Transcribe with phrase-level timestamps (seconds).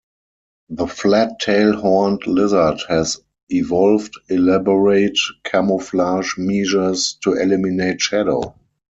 [0.69, 8.55] The flat-tail horned lizard has evolved elaborate camouflage measures to eliminate shadow.